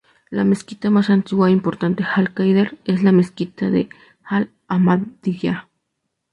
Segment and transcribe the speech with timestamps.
[0.31, 3.87] La mezquita más antigua e importante de Al-Khader es la mezquita de
[4.23, 5.69] al-Hamadiyya.